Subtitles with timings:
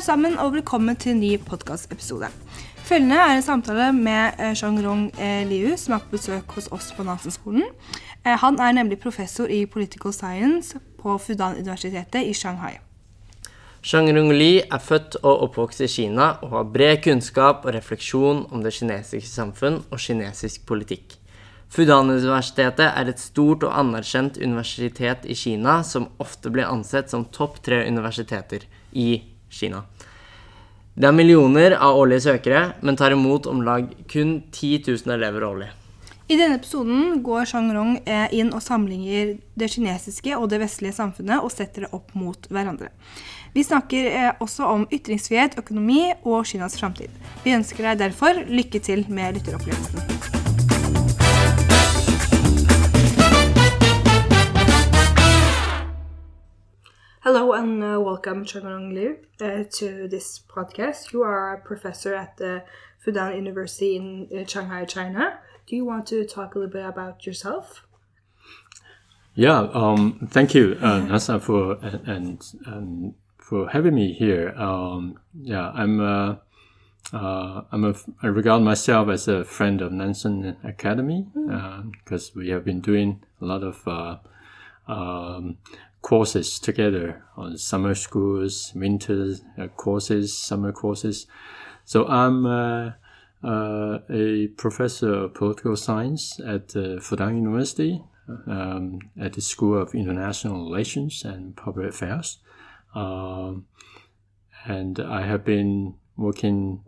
[0.00, 2.30] alle sammen, og velkommen til en ny podkastepisode.
[2.88, 6.86] Følgende er en samtale med eh, Jean-Rong eh, Liu, som er på besøk hos oss
[6.96, 7.66] på Nansen-skolen.
[8.24, 12.78] Eh, han er nemlig professor i political science på Fudan-universitetet i Shanghai.
[13.82, 18.46] Shang Rung Li er født og oppvokst i Kina og har bred kunnskap og refleksjon
[18.48, 21.18] om det kinesiske samfunn og kinesisk politikk.
[21.68, 27.60] Fudan-universitetet er et stort og anerkjent universitet i Kina som ofte blir ansett som topp
[27.68, 28.64] tre universiteter
[28.96, 29.29] i Kina.
[31.00, 35.46] Det er millioner av årlige søkere, men tar imot om lag kun 10 000 elever
[35.46, 35.70] årlig.
[36.30, 41.42] I denne episoden går Shang-Rong eh, inn og sammenligner det kinesiske og det vestlige samfunnet
[41.42, 42.92] og setter det opp mot hverandre.
[43.54, 47.10] Vi snakker eh, også om ytringsfrihet, økonomi og Kinas framtid.
[47.42, 50.39] Vi ønsker deg derfor lykke til med lytteropplevelsen.
[57.22, 61.12] Hello and uh, welcome, Chunrong Liu, uh, to this podcast.
[61.12, 62.64] You are a professor at the
[63.04, 65.38] Fudan University in uh, Shanghai, China.
[65.66, 67.86] Do you want to talk a little bit about yourself?
[69.34, 74.54] Yeah, um, thank you, uh, Nasa, for and, and, for having me here.
[74.56, 76.36] Um, yeah, I'm uh,
[77.12, 82.64] uh, I'm a, I regard myself as a friend of Nansen Academy because we have
[82.64, 84.16] been doing a lot of uh,
[84.90, 85.58] um,
[86.02, 91.26] courses together on summer schools, winter uh, courses, summer courses.
[91.84, 92.92] So I'm uh,
[93.42, 98.02] uh, a professor of political science at Fudan University
[98.46, 102.38] um, at the School of International Relations and Public Affairs.
[102.94, 103.66] Um,
[104.64, 106.80] and I have been working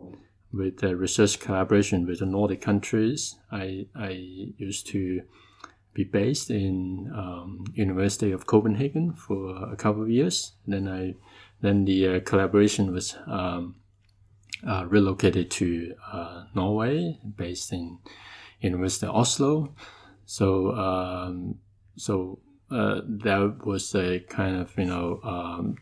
[0.53, 3.35] with research collaboration with the Nordic countries.
[3.51, 4.09] I, I
[4.57, 5.23] used to
[5.93, 10.53] be based in um, University of Copenhagen for a couple of years.
[10.65, 11.15] then I,
[11.61, 13.75] then the uh, collaboration was um,
[14.67, 17.99] uh, relocated to uh, Norway, based in
[18.61, 19.75] University of Oslo.
[20.25, 21.59] So, um,
[21.95, 22.39] so
[22.71, 25.75] uh, that was a kind of you know um,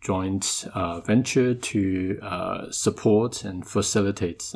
[0.00, 4.52] joint uh, venture to uh, support and facilitate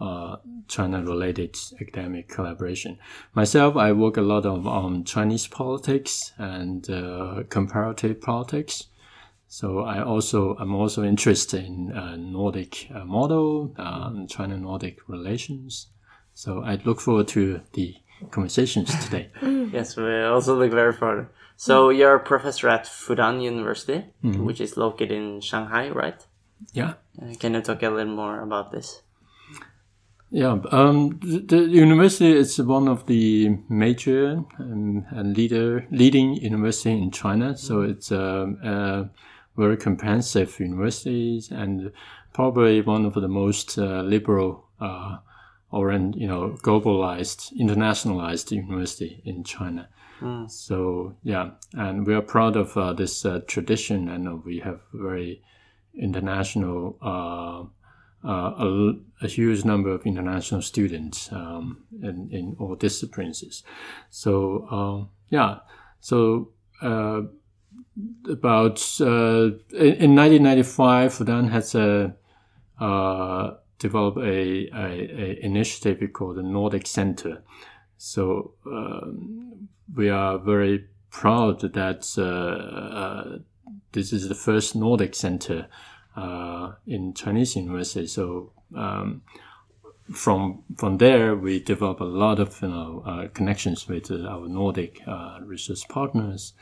[0.00, 0.36] uh, uh,
[0.68, 2.98] China-related academic collaboration.
[3.34, 8.84] Myself, I work a lot on, on Chinese politics and uh, comparative politics.
[9.46, 15.88] So I also I'm also interested in uh, Nordic model, um, China-Nordic relations.
[16.32, 17.94] So I look forward to the
[18.30, 19.30] conversations today.
[19.72, 21.28] Yes, we also look very forward.
[21.56, 26.20] So you're a professor at Fudan University, which is located in Shanghai, right?
[26.72, 26.94] Yeah.
[27.20, 29.02] Uh, can you talk a little more about this?
[30.34, 36.90] Yeah, um, the, the university is one of the major um, and leader leading university
[36.90, 37.56] in China.
[37.56, 39.10] So it's a, a
[39.56, 41.92] very comprehensive university and
[42.32, 45.18] probably one of the most uh, liberal uh,
[45.70, 49.88] or you know globalized, internationalized university in China.
[50.48, 55.42] So yeah, and we are proud of uh, this uh, tradition, and we have very
[55.96, 56.98] international.
[58.24, 63.62] Uh, uh, a, a, huge number of international students um, in, in all disciplines.
[64.08, 65.58] So um, yeah,
[66.00, 66.48] so
[66.80, 67.20] uh,
[68.30, 72.14] about uh, in, in 1995, Fudan has a
[72.80, 77.42] uh, developed a, a, a, initiative called the Nordic Center.
[77.98, 83.40] So um, we are very proud that uh,
[83.92, 85.68] this is the first Nordic Center
[86.16, 88.06] uh, in Chinese university.
[88.06, 89.22] So um,
[90.12, 94.48] from from there, we develop a lot of you know uh, connections with uh, our
[94.48, 96.52] Nordic uh, research partners.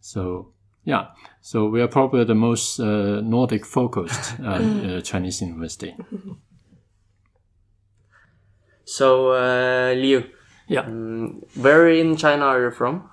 [0.00, 0.52] So
[0.84, 1.08] yeah,
[1.40, 5.94] so we are probably the most uh, Nordic focused uh, Chinese university.
[8.84, 9.30] So
[9.94, 10.24] Liu,
[10.68, 10.82] Yeah.
[10.86, 13.08] um, where in China are you from?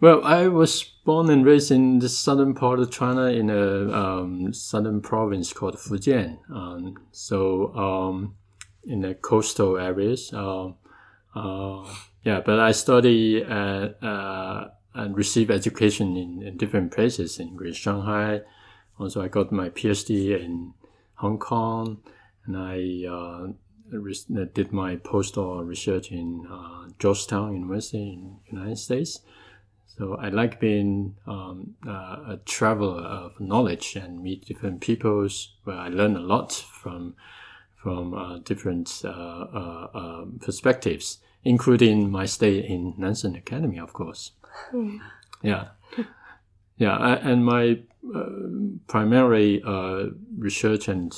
[0.00, 4.52] Well, I was born and raised in the southern part of China in a um,
[4.52, 6.38] southern province called Fujian.
[6.50, 8.36] Um, so um,
[8.84, 10.32] in the coastal areas.
[10.32, 10.76] Um,
[11.34, 11.84] uh,
[12.24, 17.76] yeah, but I study at, uh, and receive education in, in different places in Great
[17.76, 18.42] Shanghai.
[18.98, 20.74] Also, I got my PhD in
[21.14, 22.02] Hong Kong,
[22.44, 29.20] and I uh, did my postdoc research in uh, Georgetown University in the United States.
[29.96, 35.76] So I like being um, uh, a traveler of knowledge and meet different peoples where
[35.76, 37.14] I learn a lot from
[37.82, 44.30] from uh, different uh, uh, um, perspectives, including my stay in Nansen Academy, of course.
[45.42, 45.70] Yeah,
[46.76, 47.80] yeah, I, and my
[48.86, 49.62] primarily
[50.38, 51.12] research and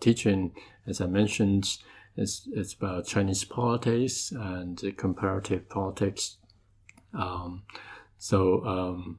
[0.00, 0.52] teaching,
[0.86, 1.78] as I mentioned,
[2.14, 6.36] it's, it's about Chinese politics and comparative politics.
[7.14, 7.62] Um,
[8.18, 9.18] so um,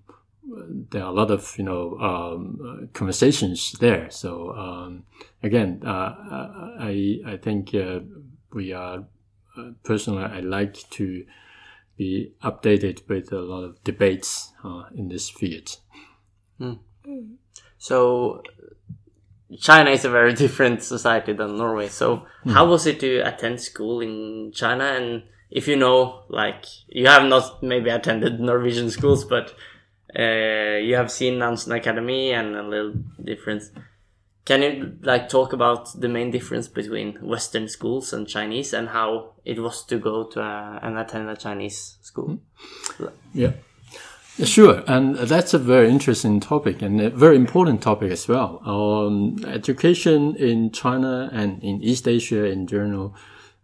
[0.90, 4.10] there are a lot of you know um, conversations there.
[4.10, 5.04] So um,
[5.44, 6.16] again, uh,
[6.80, 8.00] I I think uh,
[8.54, 9.06] we are
[9.58, 11.26] uh, personally I like to
[11.98, 15.78] be updated with a lot of debates uh, in this field.
[16.60, 16.80] Mm.
[17.78, 18.42] So
[19.60, 21.90] China is a very different society than Norway.
[21.90, 22.54] So mm.
[22.54, 24.86] how was it to attend school in China?
[24.86, 29.56] And if you know, like you have not maybe attended Norwegian schools, but
[30.18, 32.94] uh, you have seen Nansen Academy and a little
[33.24, 33.72] difference.
[34.46, 39.34] Can you like talk about the main difference between Western schools and Chinese and how
[39.46, 42.40] it was to go to a, and attend a Chinese school?
[43.34, 43.52] Yeah.
[44.44, 48.62] Sure, and that's a very interesting topic and a very important topic as well.
[48.66, 53.14] Um, education in China and in East Asia in general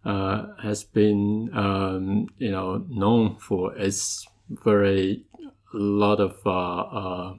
[0.06, 4.26] uh, has been, um, you know, known for its
[4.64, 5.24] very
[5.74, 7.34] lot of, uh, uh,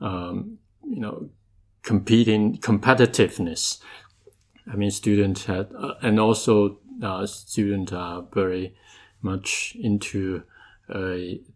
[0.00, 0.58] um,
[0.88, 1.28] you know,
[1.82, 3.80] competing competitiveness.
[4.72, 8.76] I mean, students had, uh, and also uh, students are very
[9.20, 10.44] much into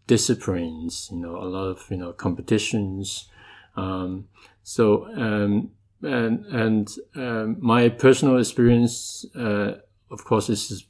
[0.09, 3.29] disciplines, you know, a lot of, you know, competitions.
[3.77, 4.27] Um,
[4.65, 5.71] so, um,
[6.03, 9.75] and, and um, my personal experience, uh,
[10.11, 10.85] of course, this is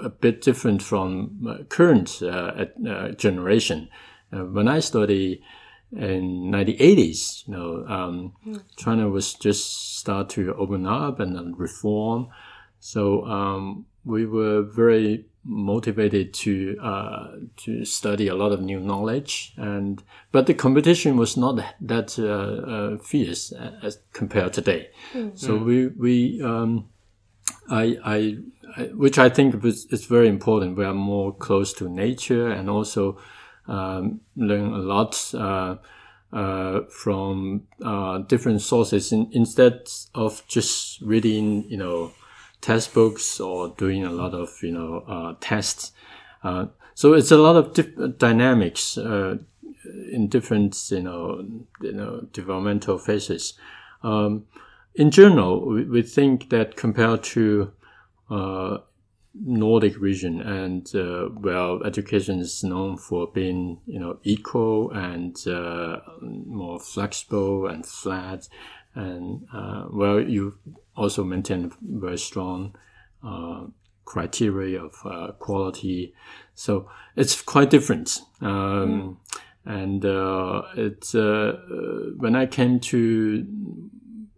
[0.00, 3.88] a bit different from current uh, uh, generation.
[4.32, 5.42] Uh, when I studied
[5.92, 8.60] in 1980s, you know, um, mm.
[8.76, 12.28] China was just start to open up and reform.
[12.80, 19.52] So um, we were very motivated to uh, to study a lot of new knowledge
[19.58, 20.02] and
[20.32, 23.52] but the competition was not that uh, uh, fierce
[23.82, 25.38] as compared today mm.
[25.38, 26.88] so we we um,
[27.70, 28.38] I, I,
[28.76, 32.68] I which I think is, is very important we are more close to nature and
[32.68, 33.18] also
[33.66, 35.76] um, learn a lot uh,
[36.32, 42.12] uh, from uh, different sources in, instead of just reading you know
[42.60, 45.92] textbooks or doing a lot of you know uh, tests.
[46.42, 49.36] Uh, so it's a lot of dynamics uh,
[50.10, 51.46] in different you know
[51.80, 53.54] you know developmental phases.
[54.02, 54.46] Um,
[54.94, 57.72] in general, we, we, think that compared to
[58.30, 58.78] uh,
[59.34, 65.98] Nordic region and uh, well, education is known for being you know equal and uh,
[66.20, 68.48] more flexible and flat
[68.94, 70.58] and uh, well, you
[70.96, 72.76] also maintain very strong
[73.26, 73.66] uh,
[74.04, 76.14] criteria of uh, quality.
[76.54, 78.20] So it's quite different.
[78.40, 79.16] Um, mm.
[79.66, 81.56] And uh, it's uh,
[82.18, 83.46] when I came to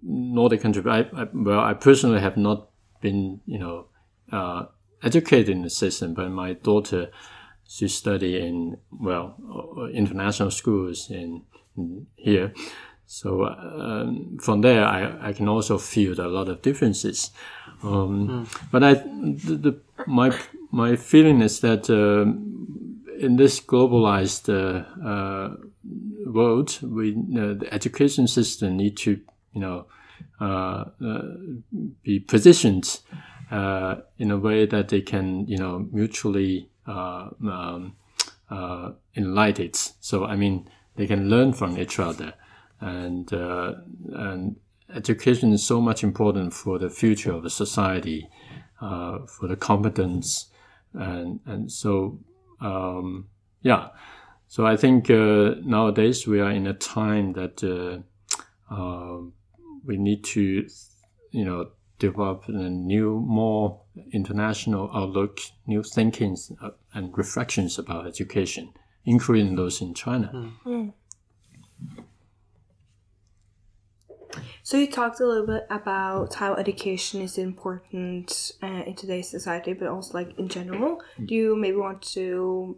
[0.02, 2.68] Nordic country, I, I, well, I personally have not
[3.00, 3.86] been, you know,
[4.32, 4.66] uh,
[5.02, 7.10] educated in the system, but my daughter,
[7.68, 9.36] she studied in well
[9.92, 11.42] international schools in,
[11.76, 12.52] in here.
[13.06, 17.30] So um, from there, I, I can also feel a lot of differences.
[17.82, 18.70] Um, mm.
[18.72, 20.36] But I, the, the, my
[20.72, 22.22] my feeling is that uh,
[23.18, 25.56] in this globalized uh, uh,
[26.26, 29.20] world, we the education system need to
[29.56, 29.86] you know
[30.40, 31.22] uh, uh,
[32.02, 33.00] be positioned
[33.50, 37.96] uh, in a way that they can you know mutually um,
[39.16, 39.72] enlighten.
[40.00, 42.34] So I mean, they can learn from each other
[42.80, 43.74] and uh,
[44.12, 44.56] and
[44.94, 48.28] education is so much important for the future of the society,
[48.80, 50.50] uh, for the competence,
[50.94, 52.18] and and so
[52.60, 53.28] um,
[53.62, 53.88] yeah.
[54.48, 59.22] So I think uh, nowadays we are in a time that uh, uh,
[59.86, 60.66] we need to,
[61.30, 63.80] you know, develop a new, more
[64.12, 68.72] international outlook, new thinkings uh, and reflections about education,
[69.04, 70.30] including those in China.
[70.34, 70.52] Mm.
[70.66, 70.92] Mm.
[74.62, 79.72] So you talked a little bit about how education is important uh, in today's society,
[79.72, 81.00] but also like in general.
[81.18, 81.26] Mm.
[81.28, 82.76] Do you maybe want to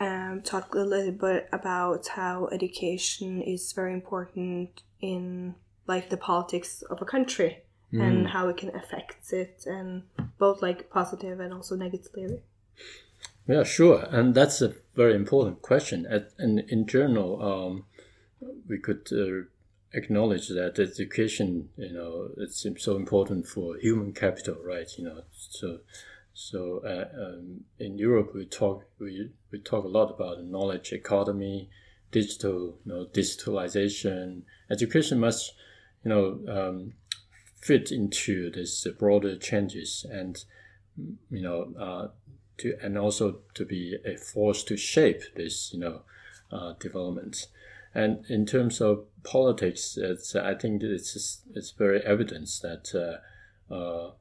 [0.00, 5.56] um, talk a little bit about how education is very important in
[5.88, 8.00] like the politics of a country mm.
[8.00, 10.02] and how it can affect it, and
[10.38, 12.42] both like positive and also negatively.
[13.48, 16.06] Yeah, sure, and that's a very important question.
[16.38, 17.84] And in general, um,
[18.68, 19.08] we could.
[19.12, 19.48] Uh,
[19.94, 24.86] acknowledge that education, you know, it's so important for human capital, right?
[24.98, 25.78] You know, so
[26.34, 31.68] so uh, um, in Europe we talk we we talk a lot about knowledge economy,
[32.12, 34.42] digital, you know, digitalization.
[34.70, 35.52] Education must,
[36.08, 36.92] you know, um,
[37.60, 40.44] fit into this broader changes and,
[41.30, 42.08] you know, uh,
[42.58, 46.02] to and also to be a force to shape this, you know,
[46.50, 47.46] uh, development.
[47.94, 52.94] And in terms of politics, it's, I think it's it's very evident that
[53.70, 54.12] uh, uh,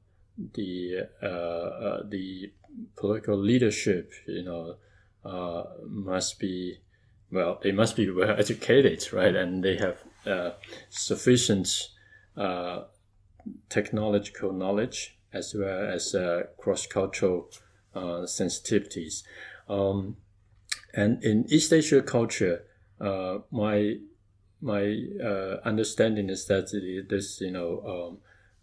[0.54, 2.52] the uh, uh, the
[2.98, 4.76] political leadership, you know,
[5.24, 6.80] uh, must be
[7.32, 9.36] well, they must be well educated, right?
[9.36, 10.52] And they have uh,
[10.90, 11.90] sufficient
[12.36, 12.84] uh,
[13.70, 17.50] technological knowledge as well as uh, cross cultural
[17.96, 19.24] sensitivities.
[19.68, 20.18] Um,
[20.94, 22.64] and in East Asia culture,
[23.00, 23.98] my
[24.62, 24.98] my
[25.64, 26.72] understanding is that
[27.10, 28.18] this, you know, um,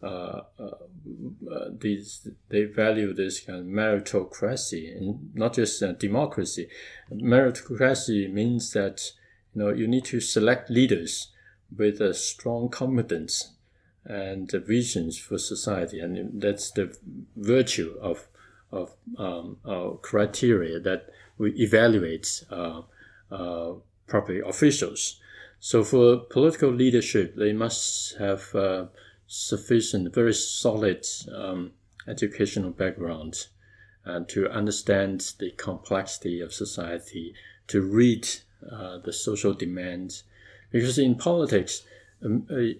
[0.04, 6.68] uh, uh, uh, these they value this kind of meritocracy and not just democracy.
[7.10, 9.12] Meritocracy means that
[9.54, 11.28] you know you need to select leaders
[11.76, 13.52] with a strong competence
[14.04, 16.96] and visions for society, and that's the
[17.36, 18.28] virtue of
[18.70, 19.56] of um,
[20.02, 22.82] criteria that we evaluate uh,
[23.30, 23.72] uh,
[24.08, 25.20] public officials.
[25.60, 28.86] So for political leadership, they must have uh,
[29.26, 31.72] sufficient, very solid um,
[32.06, 33.46] educational background
[34.04, 37.34] and to understand the complexity of society,
[37.68, 38.28] to read
[38.70, 40.24] uh, the social demands.
[40.74, 41.82] Because in politics,
[42.24, 42.76] um, a,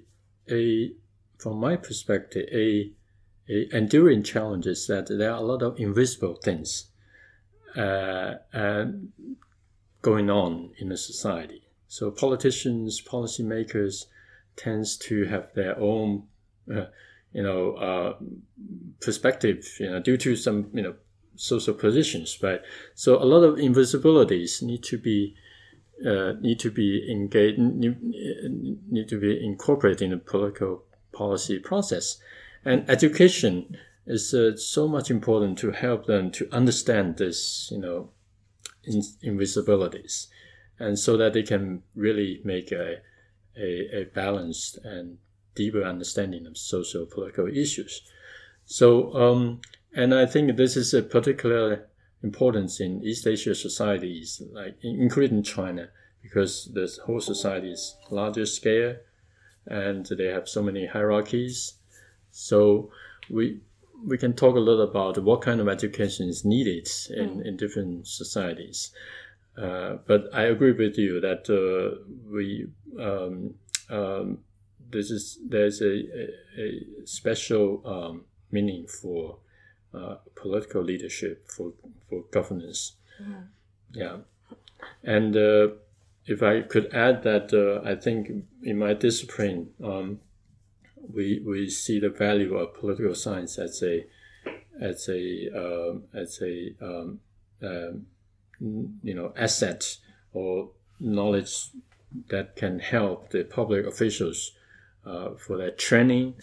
[0.51, 0.91] a,
[1.39, 2.91] from my perspective, a,
[3.49, 6.87] a enduring challenge is that there are a lot of invisible things
[7.77, 8.35] uh,
[10.03, 11.63] going on in a society.
[11.87, 14.07] So politicians, policymakers
[14.57, 16.25] tends to have their own
[16.69, 16.87] uh,
[17.33, 18.15] you know, uh,
[19.01, 20.95] perspective, you know, due to some, you know,
[21.37, 22.61] social positions, right?
[22.97, 25.37] So a lot of invisibilities need to be
[26.07, 32.19] uh, need to be engaged, need, to be incorporated in the political policy process,
[32.65, 38.11] and education is uh, so much important to help them to understand this, you know,
[38.85, 40.27] in, invisibilities,
[40.79, 42.99] and so that they can really make a
[43.57, 45.19] a, a balanced and
[45.55, 48.03] deeper understanding of social political issues.
[48.65, 49.61] So, um,
[49.95, 51.87] and I think this is a particular
[52.25, 55.91] importance in East Asia societies, like including China,
[56.23, 58.97] because the whole society is larger scale,
[59.67, 61.75] and they have so many hierarchies.
[62.31, 62.91] So
[63.31, 63.61] we
[64.07, 67.47] we can talk a lot about what kind of education is needed in, mm.
[67.47, 68.91] in different societies.
[69.57, 72.67] Uh, but I agree with you that uh, we
[72.99, 73.55] um,
[73.89, 74.39] um,
[74.91, 76.25] this is there's a, a,
[76.59, 79.39] a special um, meaning for
[79.95, 81.73] uh, political leadership for
[82.09, 82.95] for governance.
[83.21, 83.43] Mm-hmm.
[83.93, 84.17] Yeah,
[85.03, 85.69] and uh,
[86.27, 88.31] if I could add that, uh, I think
[88.63, 90.21] in my discipline, um,
[91.13, 94.07] we we see the value of political science as a
[94.81, 97.21] as a um, as a um,
[97.63, 98.07] um,
[98.61, 99.97] you know asset
[100.33, 100.71] or
[101.01, 101.69] knowledge
[102.29, 104.53] that can help the public officials
[105.05, 106.35] uh, for their training.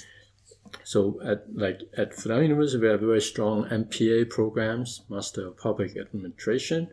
[0.83, 5.97] So at like at Fudan University, we have very strong MPA programs, Master of Public
[5.97, 6.89] Administration.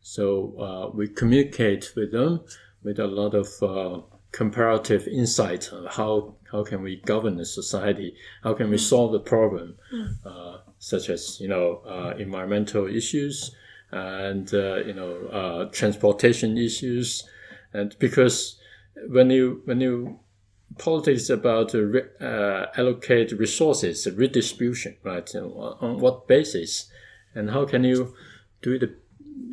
[0.00, 2.40] So uh, we communicate with them
[2.82, 4.00] with a lot of uh,
[4.32, 9.20] comparative insight on how how can we govern the society, how can we solve the
[9.20, 9.76] problem,
[10.24, 13.54] uh, such as you know uh, environmental issues
[13.90, 17.28] and uh, you know transportation issues,
[17.72, 18.58] and because
[19.08, 20.18] when you when you
[20.78, 25.34] politics about uh, allocate resources, redistribution, right?
[25.34, 26.90] On what basis,
[27.34, 28.14] and how can you
[28.62, 28.98] do it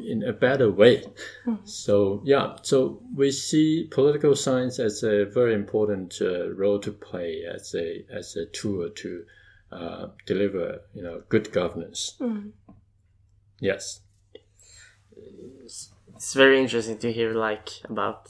[0.05, 1.03] in a better way?
[1.45, 1.67] Mm.
[1.67, 7.43] So yeah, so we see political science as a very important uh, role to play
[7.43, 9.25] as a as a tool to
[9.71, 12.15] uh, deliver, you know, good governance.
[12.19, 12.51] Mm.
[13.59, 14.01] Yes.
[16.15, 18.29] It's very interesting to hear like about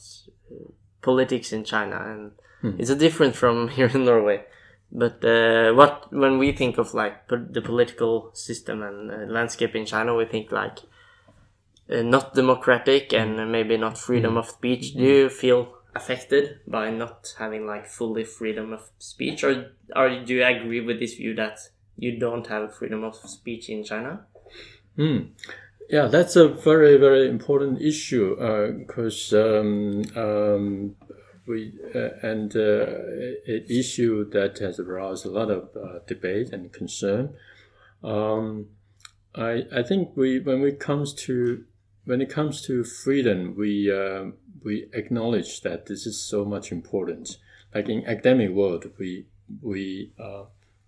[0.51, 0.71] uh,
[1.01, 2.71] politics in China and Hmm.
[2.77, 4.45] It's a different from here in Norway.
[4.91, 9.85] But uh, what when we think of like the political system and uh, landscape in
[9.85, 10.79] China, we think like
[11.89, 14.39] uh, not democratic and maybe not freedom mm.
[14.39, 14.93] of speech.
[14.93, 20.33] Do you feel affected by not having like fully freedom of speech, or or do
[20.33, 21.59] you agree with this view that
[21.97, 24.25] you don't have freedom of speech in China?
[24.97, 25.29] Mm.
[25.89, 28.35] Yeah, that's a very very important issue
[28.79, 30.95] because uh, um, um,
[31.45, 32.85] we uh, and uh,
[33.47, 37.35] an issue that has aroused a lot of uh, debate and concern.
[38.03, 38.67] Um,
[39.35, 41.63] I I think we when it comes to
[42.05, 44.31] when it comes to freedom, we uh,
[44.63, 47.37] we acknowledge that this is so much important.
[47.73, 49.27] Like in academic world, we
[49.61, 50.43] we uh,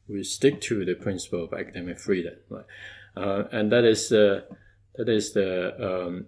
[0.07, 2.65] we stick to the principle of academic freedom, right?
[3.15, 6.27] And that is that is the um,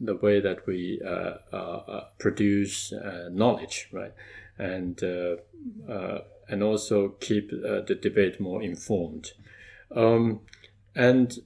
[0.00, 2.92] the way that we uh, uh, produce
[3.30, 4.12] knowledge, right?
[4.58, 5.02] And
[6.48, 9.32] and also keep the debate more informed.
[9.94, 10.40] Um,
[10.94, 11.38] and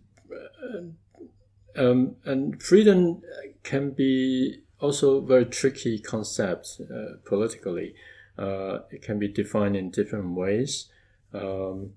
[1.77, 3.23] um, and freedom
[3.63, 7.95] can be also very tricky concept uh, politically.
[8.37, 10.87] Uh, it can be defined in different ways.
[11.33, 11.93] Um,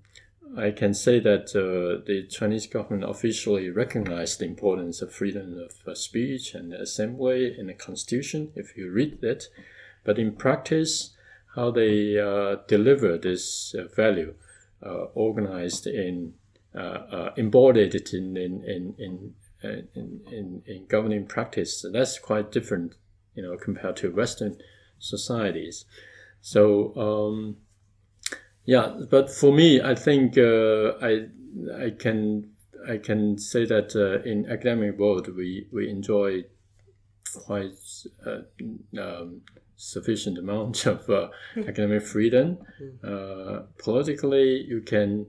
[0.56, 5.72] I can say that uh, the Chinese government officially recognized the importance of freedom of
[5.86, 9.48] uh, speech and assembly in the constitution, if you read it.
[10.04, 11.16] But in practice,
[11.54, 14.34] how they uh, deliver this uh, value,
[15.14, 16.34] organized in,
[17.36, 21.84] embodied in, in, in, in in, in, in governing practice.
[21.92, 22.94] That's quite different,
[23.34, 24.58] you know, compared to Western
[24.98, 25.84] societies.
[26.40, 27.58] So, um,
[28.64, 31.26] yeah, but for me, I think uh, I
[31.76, 32.50] I can
[32.88, 36.44] I can say that uh, in academic world we we enjoy
[37.34, 37.74] quite
[38.26, 38.40] uh,
[39.00, 39.42] um,
[39.76, 42.58] sufficient amount of uh, academic freedom.
[43.02, 45.26] Uh, politically, you can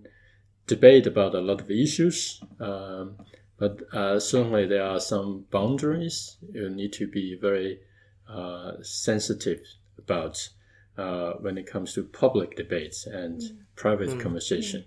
[0.68, 2.42] debate about a lot of issues.
[2.60, 3.18] Um,
[3.58, 7.80] but uh, certainly there are some boundaries you need to be very
[8.28, 9.62] uh, sensitive
[9.98, 10.50] about
[10.98, 13.58] uh, when it comes to public debates and mm.
[13.76, 14.20] private mm.
[14.20, 14.82] conversation.
[14.82, 14.86] Mm.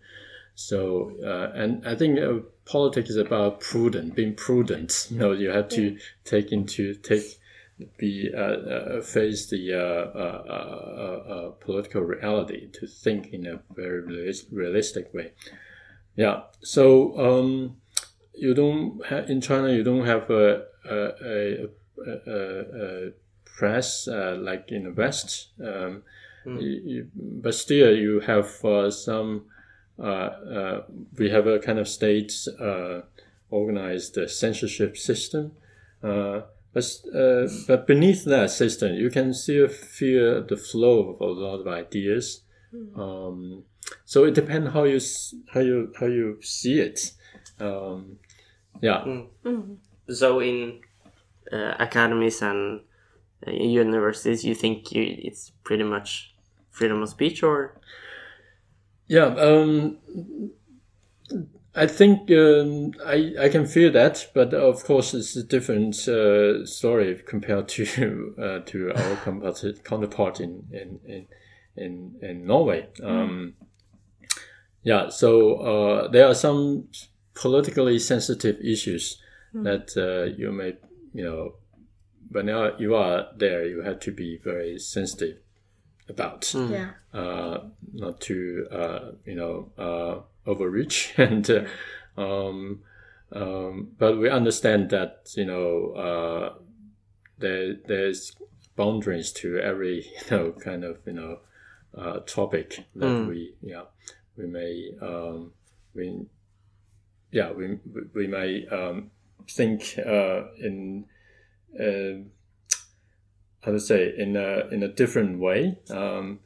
[0.54, 5.08] So, uh, and I think uh, politics is about prudent, being prudent.
[5.10, 7.38] You know, you have to take into take
[7.98, 10.42] be uh, face the
[11.60, 15.32] political reality to think in a very realistic way.
[16.16, 16.44] Yeah.
[16.62, 17.18] So.
[17.18, 17.76] Um,
[18.36, 21.68] you don't have, in China you don't have a a, a,
[22.06, 23.12] a, a
[23.56, 26.02] press uh, like in the West, um,
[26.44, 26.62] mm.
[26.62, 29.46] you, you, but still you have uh, some.
[29.98, 30.82] Uh, uh
[31.16, 33.00] we have a kind of state uh,
[33.48, 35.52] organized censorship system,
[36.02, 36.42] uh,
[36.74, 36.84] but
[37.66, 42.42] but beneath that system you can still feel the flow of a lot of ideas.
[42.74, 42.98] Mm.
[42.98, 43.64] Um,
[44.04, 45.00] so it depends how you
[45.54, 47.12] how you how you see it.
[47.58, 48.18] Um,
[48.82, 49.02] yeah.
[49.06, 49.26] Mm.
[49.44, 49.76] Mm.
[50.10, 50.80] So in
[51.50, 52.82] uh, academies and uh,
[53.46, 56.34] universities, you think you, it's pretty much
[56.70, 57.80] freedom of speech, or?
[59.06, 59.26] Yeah.
[59.26, 59.98] Um,
[61.74, 66.64] I think um, I, I can feel that, but of course it's a different uh,
[66.64, 69.52] story compared to uh, to our
[69.84, 71.26] counterpart in in in
[71.76, 72.88] in, in Norway.
[72.98, 73.06] Mm.
[73.06, 73.54] Um,
[74.82, 76.88] yeah, so uh, there are some
[77.34, 79.20] politically sensitive issues
[79.54, 79.64] mm.
[79.64, 80.76] that uh, you may,
[81.12, 81.54] you know,
[82.30, 85.38] when you are there, you have to be very sensitive
[86.08, 86.42] about.
[86.42, 86.70] Mm.
[86.70, 87.18] Yeah.
[87.18, 91.48] Uh, not to, uh, you know, uh, overreach and.
[91.50, 91.64] Uh,
[92.18, 92.80] um,
[93.32, 96.54] um, but we understand that you know uh,
[97.38, 98.32] there there's
[98.76, 101.40] boundaries to every you know kind of you know
[101.94, 103.28] uh, topic that mm.
[103.28, 103.82] we yeah
[104.36, 105.52] we may um,
[105.92, 106.26] we
[107.36, 107.78] yeah, we
[108.14, 109.10] we may um,
[109.50, 111.06] think uh, in
[111.78, 112.22] uh,
[113.62, 115.78] how to say in a in a different way.
[115.90, 116.40] Um,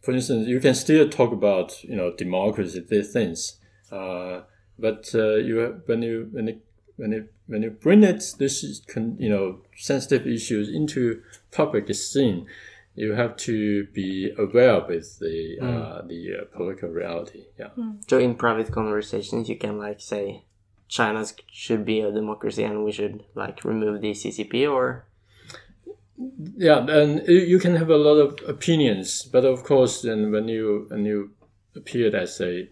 [0.00, 3.58] for instance, you can still talk about you know democracy, these things,
[3.92, 4.42] uh,
[4.78, 6.64] but uh, you when you when it
[6.96, 8.82] when it when you bring it this
[9.18, 12.46] you know sensitive issues into public scene,
[12.94, 15.62] you have to be aware with the mm.
[15.62, 17.44] uh, the uh, political reality.
[17.58, 17.70] Yeah.
[17.76, 18.08] Mm.
[18.08, 20.44] So in private conversations, you can like say
[20.88, 25.06] China should be a democracy and we should like remove the CCP or.
[26.56, 30.86] Yeah, and you can have a lot of opinions, but of course, then when you
[30.88, 31.30] when you
[31.74, 32.68] appeared as a,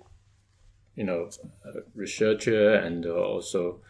[0.94, 1.28] you know,
[1.64, 3.80] a researcher and also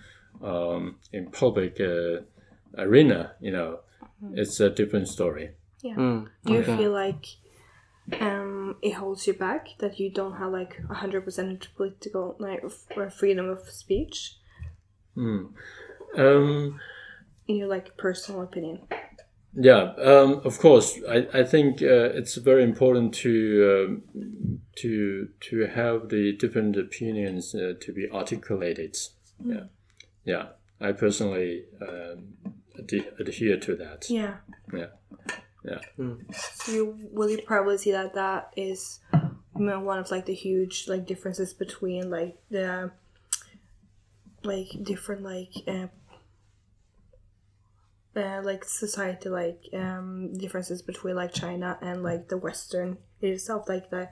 [0.42, 2.22] um, in public uh,
[2.78, 3.80] arena, you know,
[4.24, 4.38] mm.
[4.38, 5.50] it's a different story.
[5.82, 5.96] Yeah.
[5.96, 6.76] Mm, Do you okay.
[6.76, 7.26] feel like
[8.20, 12.62] um, it holds you back that you don't have like hundred percent political like
[12.96, 14.37] or freedom of speech?
[15.16, 15.53] Mm.
[16.16, 16.81] Um,
[17.48, 18.81] In your like personal opinion.
[19.55, 20.98] Yeah, um, of course.
[21.09, 27.55] I, I think uh, it's very important to um, to to have the different opinions
[27.55, 28.94] uh, to be articulated.
[29.44, 29.55] Mm.
[29.55, 29.64] Yeah,
[30.25, 30.46] yeah.
[30.81, 32.35] I personally um,
[32.79, 34.09] adhere to that.
[34.09, 34.37] Yeah.
[34.72, 34.87] Yeah.
[35.64, 35.79] Yeah.
[35.98, 36.68] Mm.
[36.68, 39.01] You will you probably see that that is
[39.53, 42.90] one of like the huge like differences between like the
[44.42, 45.87] like different like uh,
[48.16, 53.90] uh, like society like um, differences between like China and like the Western itself, like
[53.90, 54.09] the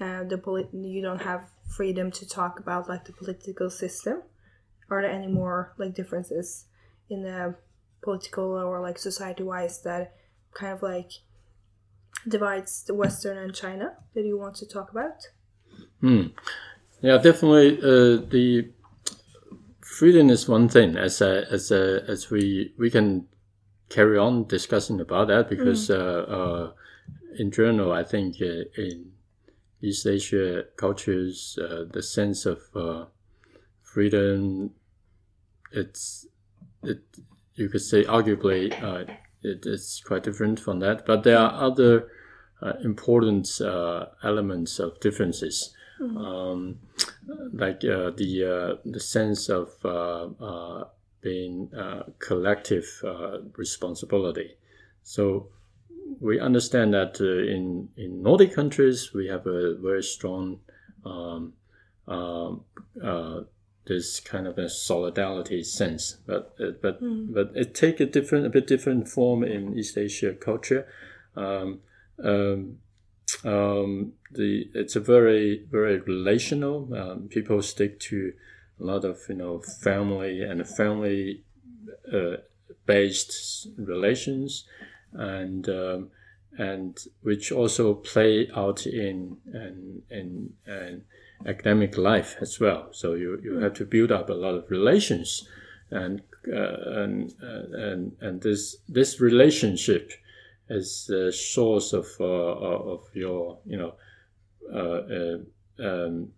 [0.00, 4.22] uh, the polit- you don't have freedom to talk about like the political system.
[4.90, 6.64] Are there any more like differences
[7.10, 7.54] in the
[8.02, 10.14] political or like society wise that
[10.54, 11.10] kind of like
[12.26, 15.28] divides the Western and China that you want to talk about?
[16.00, 16.28] Hmm.
[17.00, 17.78] Yeah, definitely.
[17.78, 18.70] Uh, the
[19.80, 20.96] freedom is one thing.
[20.96, 23.26] As a, as a, as we we can
[23.88, 26.72] carry on discussing about that because uh, uh,
[27.38, 29.12] in general, I think uh, in
[29.80, 33.06] East Asia cultures, uh, the sense of uh,
[33.82, 34.72] freedom,
[35.72, 36.26] it's
[36.82, 37.02] it
[37.54, 42.10] you could say arguably uh, it is quite different from that, but there are other
[42.60, 45.74] uh, important uh, elements of differences.
[46.00, 46.78] Um,
[47.52, 50.84] like uh, the uh, the sense of uh, uh,
[51.20, 54.56] being uh, collective uh, responsibility.
[55.02, 55.48] So
[56.20, 60.60] we understand that uh, in in Nordic countries we have a very strong
[61.04, 61.52] um,
[62.06, 62.64] um,
[63.02, 63.40] uh,
[63.88, 68.50] this kind of a solidarity sense, but uh, but but it take a different a
[68.50, 70.86] bit different form in East Asia culture.
[71.34, 71.80] Um,
[72.22, 72.78] um,
[73.44, 76.94] um, the it's a very very relational.
[76.94, 78.32] Um, people stick to
[78.80, 81.44] a lot of you know family and family
[82.12, 82.36] uh,
[82.86, 84.64] based relations,
[85.12, 86.10] and um,
[86.58, 91.02] and which also play out in in in, in
[91.46, 92.88] academic life as well.
[92.92, 95.48] So you, you have to build up a lot of relations,
[95.90, 96.22] and
[96.52, 100.12] uh, and uh, and and this this relationship
[100.68, 103.94] is the source of uh, of your you know
[104.72, 104.78] uh,
[105.16, 105.38] uh,
[105.86, 106.32] um,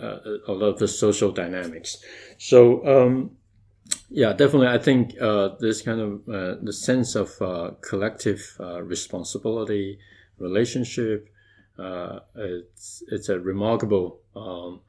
[0.00, 1.98] uh, a lot of the social dynamics.
[2.38, 3.36] So um,
[4.10, 8.82] yeah, definitely, I think uh, this kind of uh, the sense of uh, collective uh,
[8.82, 9.98] responsibility,
[10.38, 11.28] relationship,
[11.78, 14.80] uh, it's it's a remarkable um,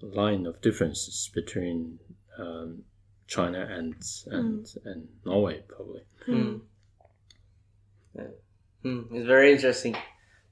[0.00, 1.98] line of differences between
[2.38, 2.82] um,
[3.26, 3.94] China and
[4.26, 6.02] and and Norway, probably.
[6.26, 6.56] Hmm.
[8.82, 9.96] Hmm, it's very interesting.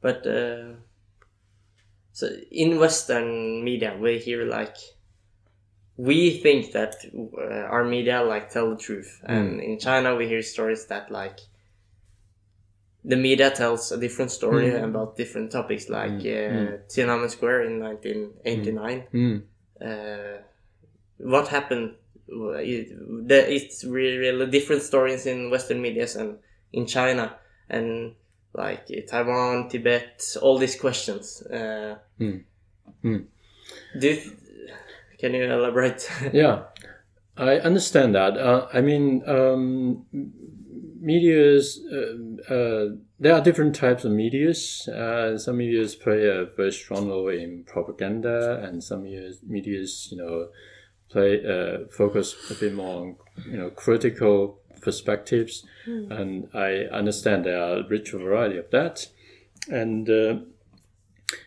[0.01, 0.75] But uh,
[2.13, 4.77] so in Western media, we hear like
[5.97, 10.43] we think that uh, our media like tell the truth, and in China we hear
[10.43, 11.41] stories that like
[13.09, 19.05] the media tells a different story about different topics, like uh, Tiananmen Square in 1989.
[19.15, 19.43] Mm.
[19.81, 20.43] Uh,
[21.19, 21.95] what happened?
[22.29, 22.91] Uh, it-
[23.29, 26.39] the- It's really, really different stories in Western medias and
[26.73, 27.37] in China
[27.71, 28.15] and
[28.53, 31.43] like uh, Taiwan, Tibet, all these questions.
[31.47, 31.95] Uh.
[33.99, 34.33] Do you th-
[35.21, 36.11] can you elaborate?
[36.33, 36.65] yeah,
[37.37, 38.37] I understand that.
[38.37, 40.05] Uh, I mean, um,
[41.01, 41.81] medias.
[41.91, 44.89] Uh, uh, there are different types of medias.
[44.89, 50.19] Uh, some medias play a very strong role in propaganda, and some medias, medias you
[50.19, 50.49] know,
[51.11, 55.65] play uh, focus a bit more on you know critical perspectives.
[55.87, 59.09] And I understand there are a rich variety of that,
[59.69, 60.09] and.
[60.09, 60.35] Uh,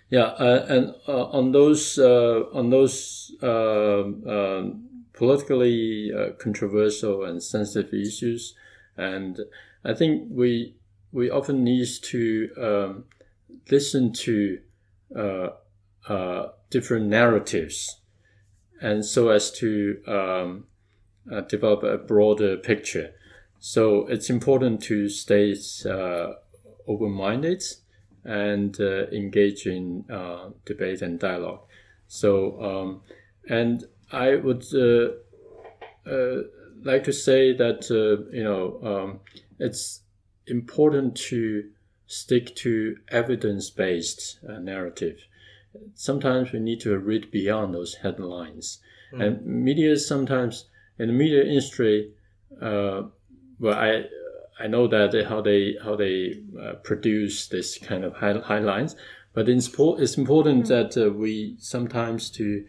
[0.10, 7.44] yeah, uh, and uh, on those uh, on those uh, um, politically uh, controversial and
[7.44, 8.56] sensitive issues,
[9.00, 9.40] and
[9.84, 10.76] I think we
[11.12, 13.06] we often need to um,
[13.72, 14.60] listen to
[15.16, 15.48] uh,
[16.08, 18.02] uh, different narratives,
[18.82, 20.66] and so as to um,
[21.32, 23.12] uh, develop a broader picture.
[23.60, 26.34] So it's important to stay uh,
[26.88, 27.64] open-minded
[28.24, 31.62] and uh, engage in uh, debate and dialogue.
[32.08, 33.02] So, um,
[33.50, 34.64] and I would
[36.84, 39.20] like to say that uh, you know um,
[39.60, 40.02] it's
[40.48, 41.70] important to
[42.08, 45.20] stick to evidence-based uh, narrative.
[45.94, 48.80] Sometimes we need to read beyond those headlines,
[49.22, 50.66] and media sometimes
[50.98, 52.12] in the media industry.
[52.62, 53.04] Uh,
[53.60, 54.06] well, I
[54.60, 58.96] I know that how they how they uh, produce this kind of high, highlights,
[59.34, 62.66] but it's, po- it's important that uh, we sometimes to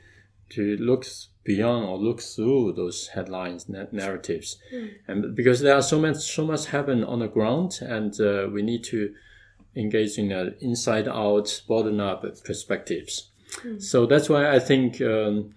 [0.51, 1.05] to look
[1.51, 4.49] beyond or look through those headlines na- narratives,
[5.09, 8.63] and because there are so much so much happen on the ground, and uh, we
[8.63, 9.01] need to
[9.75, 13.31] engage in an inside out, bottom up perspectives.
[13.79, 15.55] So that's why I think um,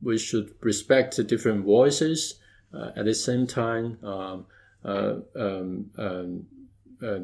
[0.00, 2.40] we should respect the different voices.
[2.74, 4.46] Uh, at the same time, um,
[4.84, 6.46] uh, um, um,
[7.06, 7.20] uh,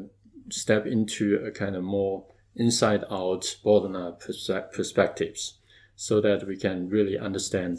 [0.49, 5.58] step into a kind of more inside out, bottom up perspectives
[5.99, 7.77] so that we can really understand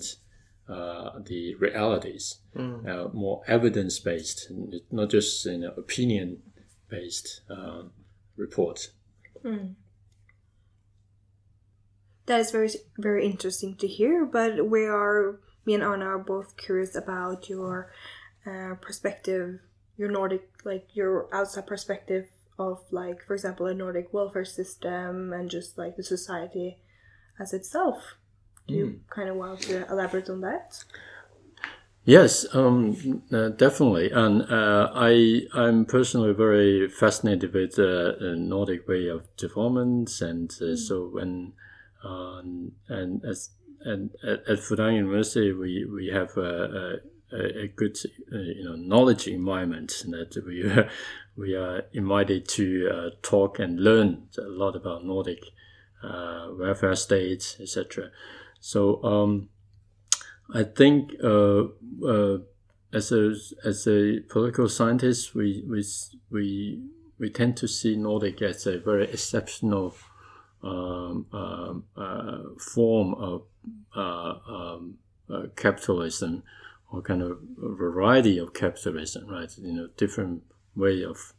[0.69, 2.41] uh, the realities,
[2.87, 4.53] uh, more evidence based,
[4.91, 6.43] not just you know, opinion
[6.91, 7.85] based uh,
[8.37, 8.91] report.
[12.27, 14.27] That is very very interesting to hear.
[14.27, 17.91] But we are me and Anna are both curious about your
[18.45, 19.61] uh, perspective,
[19.97, 22.27] your Nordic like your outside perspective
[22.59, 26.77] of like for example a Nordic welfare system and just like the society
[27.41, 28.17] as itself.
[28.69, 30.85] Do you kind of want to elaborate on that?
[32.05, 38.89] Yes, um, uh, definitely, and uh, I I'm personally very fascinated with the uh, Nordic
[38.89, 41.53] way of development, and uh, so when
[42.03, 43.51] um, and as
[43.83, 47.01] and at, at Fudan University we we have a,
[47.33, 47.99] a, a good
[48.33, 50.71] uh, you know knowledge environment that we
[51.37, 55.60] we are invited to uh, talk and learn a lot about Nordic uh,
[56.03, 58.11] welfare states, etc.
[58.61, 59.03] So.
[59.03, 59.49] Um,
[60.53, 61.65] I think uh,
[62.05, 62.39] uh,
[62.93, 63.35] as a
[63.65, 65.85] as a political scientist, we we
[66.31, 66.83] we
[67.19, 69.95] we tend to see Nordic as a very exceptional
[70.63, 73.43] um, um uh, form of
[73.95, 74.99] uh, um,
[75.33, 76.43] uh, capitalism,
[76.91, 79.57] or kind of variety of capitalism, right?
[79.57, 80.43] You know, different
[80.75, 81.33] way of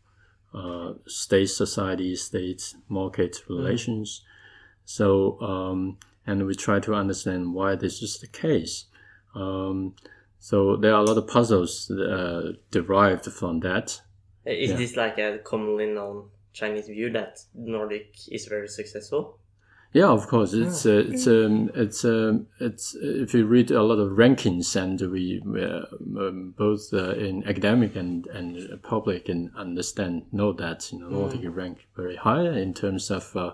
[0.54, 4.24] uh, state society, state market relations.
[4.86, 8.86] So, um, and we try to understand why this is the case.
[9.36, 9.96] Um,
[10.39, 14.02] so there are a lot of puzzles uh, derived from that.
[14.46, 14.78] Is Yeah.
[14.78, 19.38] this like a commonly known Chinese view that Nordic is very successful?
[19.94, 20.54] Yeah, of course.
[20.54, 25.00] It's uh, it's um, it's um, it's if you read a lot of rankings and
[25.12, 25.82] we uh,
[26.17, 31.41] um, both uh, in academic and and public and understand know that you know Nordic
[31.54, 33.52] rank very high in terms of uh,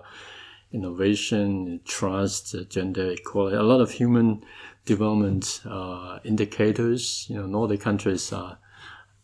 [0.72, 4.44] innovation, trust, gender equality, a lot of human
[4.84, 7.26] development uh, indicators.
[7.28, 8.58] You know, Nordic countries are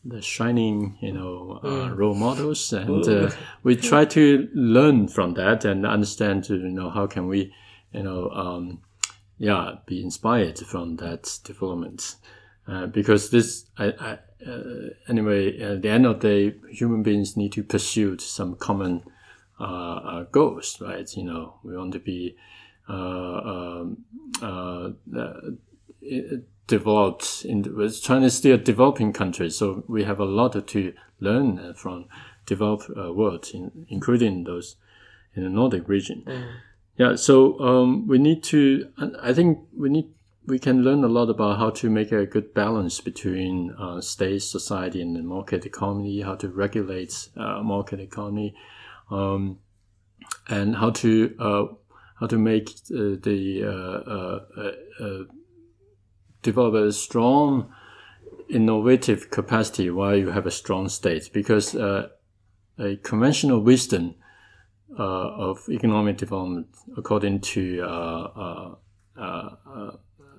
[0.05, 3.31] the shining, you know, uh, role models, and uh,
[3.63, 7.53] we try to learn from that and understand, you know, how can we,
[7.93, 8.81] you know, um,
[9.39, 12.17] yeah, be inspired from that development.
[12.67, 17.37] Uh, because this, I, I, uh, anyway, at the end of the day, human beings
[17.37, 19.03] need to pursue some common
[20.31, 21.17] goals, right?
[21.17, 22.37] You know, we want to be
[22.89, 24.05] uh, um,
[24.43, 25.41] uh, uh,
[26.67, 27.63] developed in
[28.03, 32.07] China is still a developing country, so we have a lot to learn uh, from
[32.47, 34.77] developed uh, world, in, including those
[35.35, 36.25] in the Nordic region.
[36.97, 38.89] Yeah, so um, we need to.
[39.21, 40.11] I think we need.
[40.47, 44.43] We can learn a lot about how to make a good balance between uh, state,
[44.43, 46.21] society, and the market economy.
[46.21, 48.55] How to regulate uh, market economy,
[49.11, 49.59] um,
[50.49, 51.65] and how to uh,
[52.21, 55.25] how to make uh, the uh, uh, uh, uh,
[56.43, 57.73] develop a strong
[58.49, 61.31] innovative capacity while you have a strong state.
[61.33, 62.09] Because uh,
[62.79, 64.15] a conventional wisdom
[64.99, 68.75] uh, of economic development according to uh, uh,
[69.17, 69.91] uh, uh,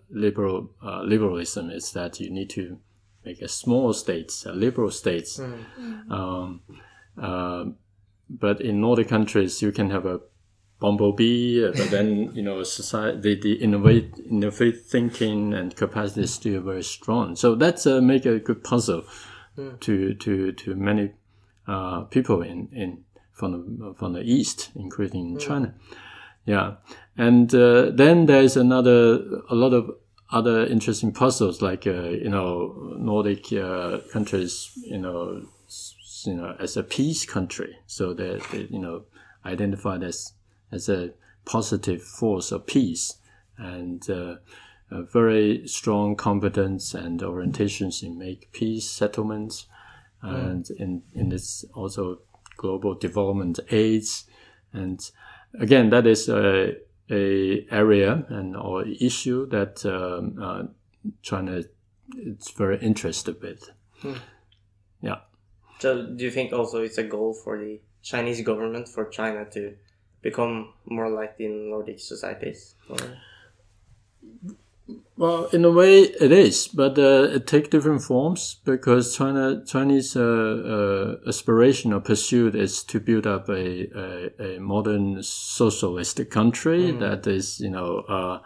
[0.09, 2.77] liberal uh, liberalism is that you need to
[3.25, 5.39] make a small states, a liberal states.
[6.09, 6.61] Um,
[7.17, 7.65] uh,
[8.29, 10.19] but in Nordic countries, you can have a
[10.79, 16.61] bumblebee, but then you know society the, the innovate innovate thinking and capacity is still
[16.61, 17.35] very strong.
[17.35, 19.03] So that's uh, make a good puzzle
[19.79, 21.11] to to to many
[21.67, 25.73] uh, people in in from the from the east, including China.
[26.45, 26.75] Yeah,
[27.17, 29.15] and uh, then there's another
[29.49, 29.91] a lot of
[30.31, 35.47] other interesting puzzles like uh, you know Nordic uh, countries you know
[36.27, 39.03] you know as a peace country, so they're, they you know
[39.45, 40.33] identified as
[40.71, 41.11] as a
[41.45, 43.17] positive force of peace
[43.57, 44.35] and uh,
[44.91, 49.67] a very strong competence and orientations in make peace settlements.
[50.21, 52.17] And in in this also
[52.57, 54.25] global development aids.
[54.73, 54.99] And
[55.59, 56.77] again that is a
[57.11, 60.63] a area and or issue that um, uh,
[61.21, 61.61] China
[62.17, 63.69] is very interested with.
[65.01, 65.19] Yeah.
[65.79, 69.75] So do you think also it's a goal for the Chinese government for China to
[70.21, 72.75] become more like the Nordic societies?
[72.89, 72.97] Or?
[75.17, 80.15] Well, in a way, it is, but uh, it takes different forms because China Chinese
[80.15, 86.91] uh, uh, aspiration or pursuit is to build up a, a, a modern socialist country
[86.91, 88.39] that is, you know, uh,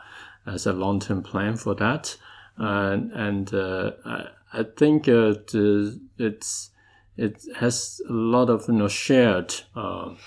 [0.46, 2.15] as a long term plan for that,
[2.58, 6.70] and and uh, I, I think uh, the, it's
[7.19, 10.17] it has a lot of you know shared um,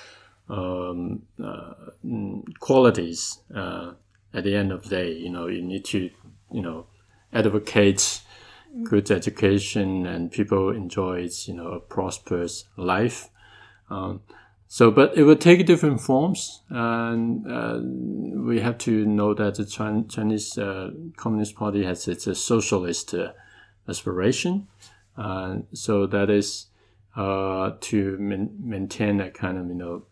[0.48, 1.74] um, uh,
[2.04, 3.38] mm, qualities.
[3.54, 3.92] Uh,
[4.34, 6.10] at the end of the day, you know, you need to,
[6.50, 6.86] you know,
[7.32, 8.22] advocates
[8.84, 13.28] good education and people enjoys you know a prosperous life.
[13.90, 14.22] Um,
[14.68, 17.78] so, but it will take different forms, and uh,
[18.40, 23.32] we have to know that the Chinese uh, Communist Party has its a socialist uh,
[23.86, 24.68] aspiration.
[25.74, 26.68] so that is
[27.16, 30.06] uh, to maintain a kind of you know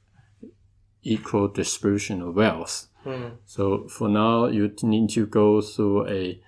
[1.03, 2.89] equal distribution of wealth.
[3.05, 3.37] Mm.
[3.47, 6.41] So for now, you need to go through a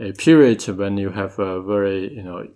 [0.00, 2.48] a period when you have a very you know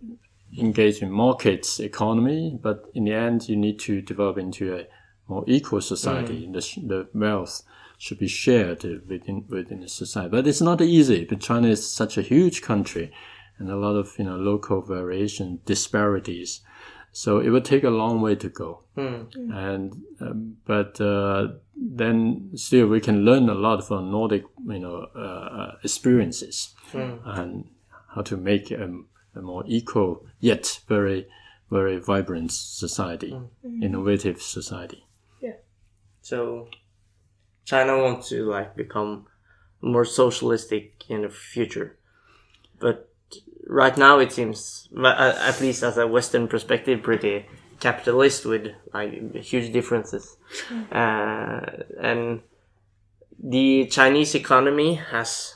[0.58, 4.86] engaged in markets economy, but in the end, you need to develop into a
[5.28, 6.46] more equal society.
[6.46, 6.54] Mm.
[6.54, 7.62] The, the wealth
[7.98, 11.24] should be shared within within the society, but it's not easy.
[11.24, 13.12] But China is such a huge country,
[13.58, 16.62] and a lot of you know local variation disparities.
[17.18, 19.26] So it would take a long way to go, mm.
[19.34, 24.98] and um, but uh, then still we can learn a lot from Nordic you know
[25.16, 27.18] uh, experiences mm.
[27.24, 27.64] and
[28.14, 28.88] how to make a,
[29.34, 31.26] a, more equal yet very
[31.72, 33.82] very vibrant society, mm.
[33.82, 35.04] innovative society.
[35.42, 35.56] Yeah.
[36.22, 36.68] So
[37.64, 39.26] China wants to like become
[39.80, 41.98] more socialistic in the future,
[42.78, 43.07] but
[43.68, 47.46] right now it seems, at least as a Western perspective, pretty
[47.78, 50.36] capitalist with like huge differences,
[50.90, 51.60] uh,
[52.00, 52.40] and
[53.38, 55.54] the Chinese economy has,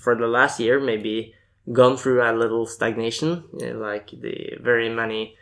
[0.00, 1.34] for the last year, maybe
[1.70, 3.44] gone through a little stagnation.
[3.60, 5.36] You know, like the very many,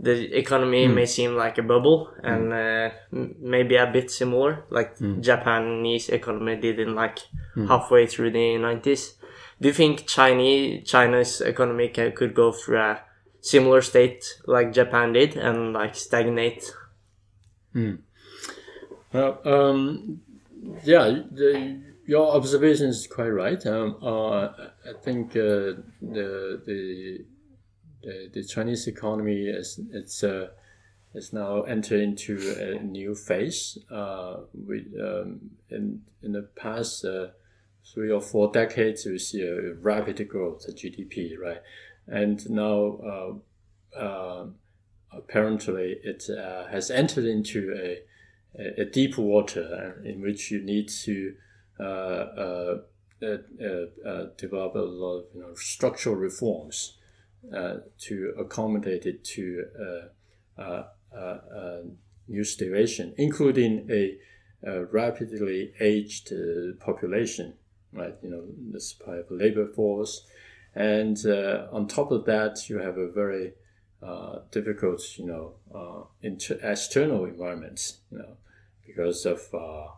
[0.00, 0.94] the economy mm.
[0.94, 2.90] may seem like a bubble, and mm.
[2.90, 5.20] uh, maybe a bit similar, like mm.
[5.20, 7.18] Japanese economy did in like
[7.54, 7.66] hmm.
[7.66, 9.14] halfway through the nineties
[9.62, 13.00] do you think Chinese China's economy could go through a
[13.40, 16.64] similar state like Japan did and like stagnate?
[17.72, 17.94] Hmm.
[19.12, 20.20] Well, um,
[20.82, 23.64] yeah, the, your observation is quite right.
[23.64, 24.48] Um, uh,
[24.84, 27.24] I think uh, the, the,
[28.02, 30.48] the the Chinese economy is it's uh,
[31.14, 33.78] is now entering into a new phase.
[33.88, 37.28] Uh, we um, in in the past uh,
[37.84, 41.60] three or four decades, you see a rapid growth of GDP, right?
[42.06, 43.40] And now,
[43.94, 44.46] uh, uh,
[45.12, 51.34] apparently, it uh, has entered into a, a, deep water in which you need to
[51.80, 52.78] uh, uh,
[53.24, 56.98] uh, develop a lot of you know, structural reforms
[57.98, 59.64] to accommodate it to
[62.28, 64.16] new situation, including a,
[64.64, 66.32] a rapidly aged
[66.80, 67.54] population
[67.92, 68.14] right?
[68.22, 70.26] You know, the supply of labor force.
[70.74, 73.52] And uh, on top of that, you have a very
[74.02, 78.36] uh, difficult, you know, uh, inter- external environment, you know,
[78.86, 79.88] because of uh,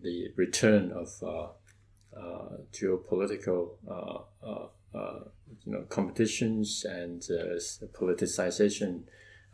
[0.00, 1.48] the return of uh,
[2.16, 3.70] uh, geopolitical,
[5.66, 7.22] you know, competitions and
[7.92, 9.02] politicization,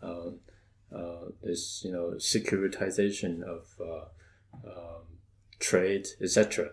[0.03, 0.41] um,
[1.43, 5.03] this, you know, securitization of um,
[5.59, 6.71] trade, etc.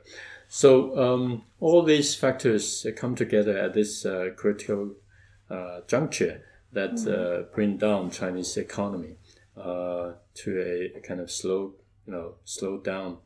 [0.56, 4.92] So um, all these factors come together at this uh, critical
[5.50, 7.08] uh, juncture that mm.
[7.08, 9.16] uh, bring down Chinese economy
[9.58, 11.74] uh, to a, kind of slow,
[12.06, 13.18] you know, slow down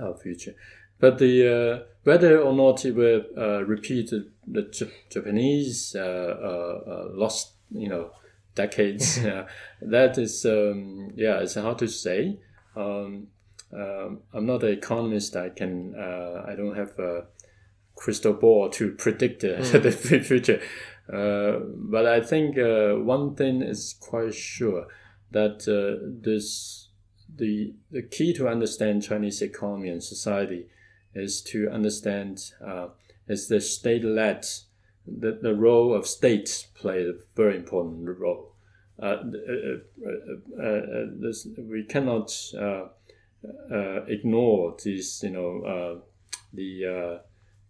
[0.00, 0.54] uh, future.
[0.98, 3.22] But the uh, whether or not it will
[3.66, 8.12] repeat the, the J- Japanese lost, you know,
[8.54, 9.20] decades,
[9.82, 12.40] that is, um, yeah, it's hard to say.
[12.74, 13.26] Um,
[13.72, 15.36] um, I'm not an economist.
[15.36, 17.26] I can uh, I don't have a
[17.94, 19.82] crystal ball to predict uh, mm.
[19.82, 20.60] the future.
[21.12, 24.86] Uh, but I think uh, one thing is quite sure
[25.30, 26.88] that uh, this
[27.36, 30.66] the the key to understand Chinese economy and society
[31.14, 32.88] is to understand uh,
[33.28, 34.46] is the state led
[35.06, 38.54] the, the role of states play a very important role.
[41.22, 42.30] This, we cannot
[43.44, 46.00] uh, ignore these, you know, uh,
[46.52, 47.18] the uh,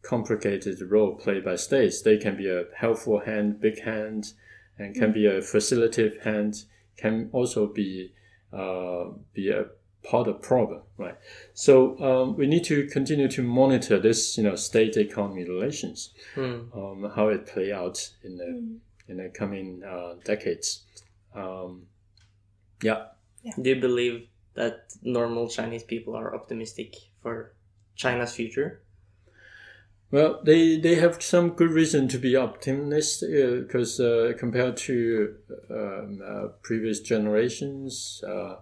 [0.03, 2.03] complicated role played by states.
[2.03, 4.33] They can be a helpful hand, big hand,
[4.79, 6.64] and can be a facilitative hand.
[6.97, 8.12] Can also be
[8.53, 9.66] uh, be a
[10.03, 11.16] part of problem, right?
[11.55, 16.75] So um, we need to continue to monitor this, you know, state economy relations, mm.
[16.77, 18.79] um, how it play out in the mm.
[19.09, 20.85] in the coming uh, decades.
[21.35, 21.87] Um,
[22.83, 23.07] yeah.
[23.43, 23.53] yeah.
[23.61, 27.53] Do you believe that normal Chinese people are optimistic for
[27.95, 28.83] China's future?
[30.11, 33.31] Well, they, they have some good reason to be optimistic
[33.69, 35.37] because uh, uh, compared to
[35.71, 38.57] um, uh, previous generations, uh,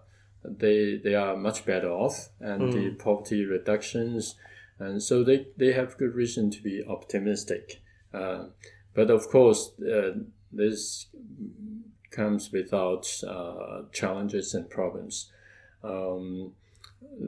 [0.45, 2.73] they they are much better off, and mm.
[2.73, 4.37] the poverty reductions
[4.79, 7.81] and so they they have good reason to be optimistic.
[8.13, 8.47] Uh,
[8.95, 10.13] but of course, uh,
[10.53, 11.07] this
[12.11, 15.31] comes without uh, challenges and problems.
[15.83, 16.53] Um,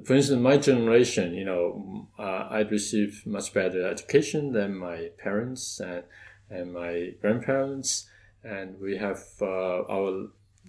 [0.04, 5.80] for instance, my generation, you know, uh, I received much better education than my parents
[5.80, 6.04] and,
[6.50, 8.08] and my grandparents,
[8.42, 10.28] and we have uh, our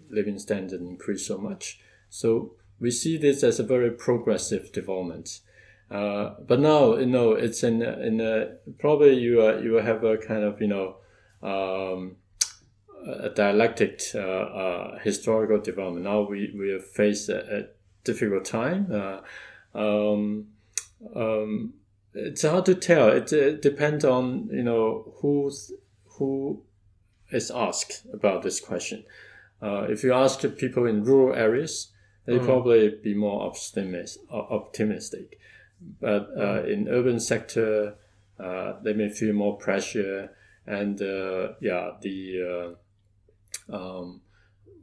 [0.09, 1.79] living standard increased so much.
[2.09, 5.41] So we see this as a very progressive development.
[5.89, 10.17] Uh, but now, you know, it's in in a, probably you uh, you have a
[10.17, 10.95] kind of you know
[11.43, 12.15] um,
[13.05, 16.05] a dialectic uh, uh, historical development.
[16.05, 17.63] Now we we have faced a, a
[18.03, 18.87] difficult time.
[18.91, 19.19] Uh,
[19.73, 20.47] um,
[21.15, 21.73] um,
[22.13, 23.09] it's hard to tell.
[23.09, 25.71] It, it, depends on you know who's
[26.17, 26.61] who
[27.31, 29.03] is asked about this question.
[29.61, 31.91] Uh, if you ask people in rural areas,
[32.25, 32.45] they mm.
[32.45, 34.21] probably be more optimistic.
[34.29, 35.39] optimistic.
[35.99, 37.95] But uh, in urban sector,
[38.39, 40.31] uh, they may feel more pressure,
[40.65, 42.75] and uh, yeah, the uh,
[43.71, 44.21] um,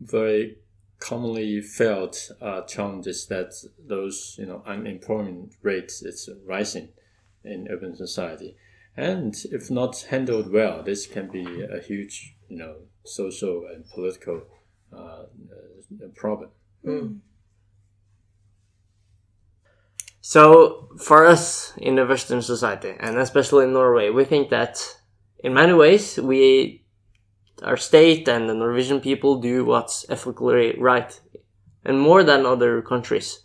[0.01, 0.59] very
[0.99, 6.89] commonly felt uh, challenges that those you know unemployment rates is rising
[7.45, 8.57] in urban society,
[8.97, 14.43] and if not handled well, this can be a huge you know social and political
[14.93, 15.25] uh,
[16.17, 16.51] problem.
[16.85, 17.19] Mm.
[20.21, 24.79] So, for us in the Western society, and especially in Norway, we think that
[25.39, 26.85] in many ways we,
[27.63, 31.21] our state and the Norwegian people do what's ethically right,
[31.85, 33.41] and more than other countries.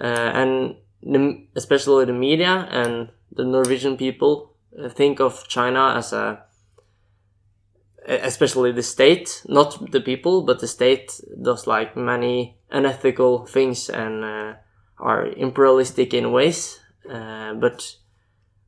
[0.00, 6.12] Uh, and the, especially the media and the Norwegian people uh, think of China as
[6.12, 6.42] a
[8.06, 14.24] especially the state, not the people, but the state does like many unethical things and
[14.24, 14.54] uh,
[14.98, 16.78] are imperialistic in ways.
[17.10, 17.96] Uh, but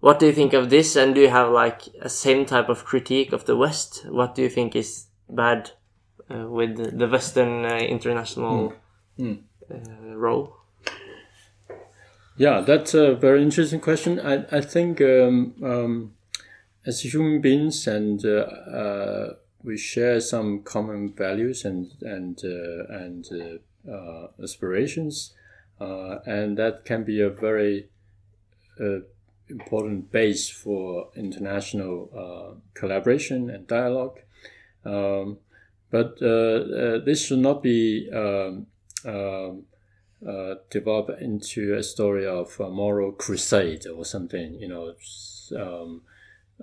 [0.00, 0.96] what do you think of this?
[0.96, 4.06] And do you have like a same type of critique of the West?
[4.08, 5.70] What do you think is bad
[6.30, 8.74] uh, with the Western uh, international
[9.18, 9.38] mm.
[9.70, 10.14] Mm.
[10.14, 10.54] role?
[12.36, 14.20] Yeah, that's a very interesting question.
[14.20, 16.14] I, I think um, um,
[16.86, 19.34] as human beings and uh, uh,
[19.64, 23.28] we share some common values and and uh, and
[23.90, 25.34] uh, aspirations,
[25.80, 27.88] and that can be a very
[29.48, 34.20] important base for international collaboration and dialogue.
[34.84, 35.38] Um,
[35.90, 38.66] but this should not be um,
[39.04, 39.64] um,
[40.26, 44.94] uh, develop into a story of a moral crusade or something, you know,
[45.56, 46.02] um,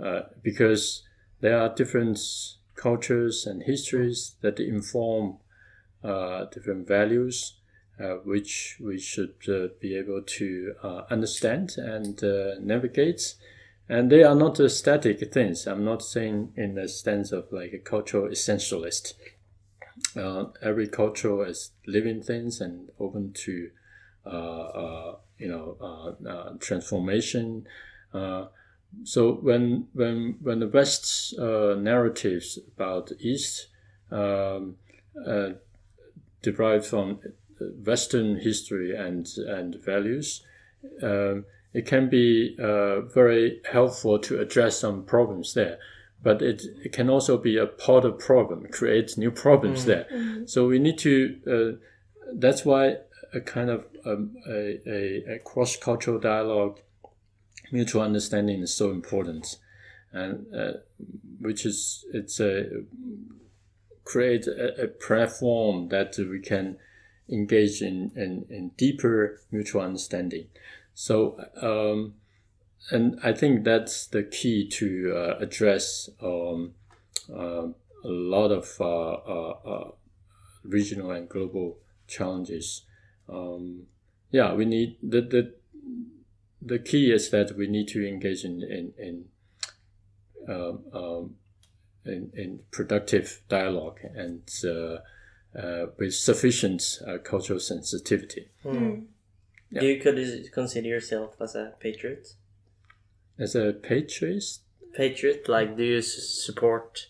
[0.01, 1.03] uh, because
[1.39, 2.19] there are different
[2.75, 5.37] cultures and histories that inform
[6.03, 7.64] uh, different values, uh,
[8.23, 13.35] which we should uh, be able to uh, understand and uh, navigate.
[13.87, 15.67] And they are not static things.
[15.67, 19.13] I'm not saying in the sense of like a cultural essentialist.
[20.61, 23.69] every culture is living things and open to,
[25.37, 27.67] you know, transformation
[29.03, 33.67] so when when when the West's uh, narratives about the East
[34.11, 34.77] um,
[35.25, 35.49] uh,
[36.41, 37.19] derived from
[37.59, 40.43] Western history and and values,
[41.01, 45.77] um, it can be uh, very helpful to address some problems there.
[46.23, 49.85] But it, it can also be a part of problem, create new problems mm.
[49.85, 50.07] there.
[50.11, 50.49] Mm.
[50.49, 51.37] So we need to.
[51.45, 51.85] Uh,
[52.33, 52.97] that's why
[53.33, 56.79] a kind of um, a, a, a cross cultural dialogue
[57.71, 59.57] mutual understanding is so important,
[60.11, 60.71] and uh,
[61.39, 62.83] which is it's a
[64.03, 66.77] create a, a, platform that we can
[67.29, 70.47] engage in, in, in deeper mutual understanding.
[70.93, 72.15] So, um,
[72.91, 76.75] and I think that's the key to uh, address um,
[77.33, 79.91] uh, a lot of uh, uh, uh
[80.63, 82.83] regional and global challenges.
[83.27, 83.87] Um,
[84.31, 85.53] yeah, we need the, the
[86.61, 89.25] the key is that we need to engage in in in,
[90.47, 91.35] um, um,
[92.05, 94.41] in, in, productive dialogue and
[95.57, 98.49] uh, with sufficient uh, cultural sensitivity.
[98.63, 99.05] Mm.
[99.71, 99.81] Yeah.
[99.81, 102.35] Do you consider yourself as a patriot?
[103.37, 104.43] As a patriot?
[104.93, 107.07] Patriot, like, do you support